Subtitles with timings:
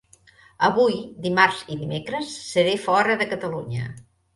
[0.67, 0.95] Avui,
[1.27, 3.91] dimarts i dimecres seré fora de Catalunya.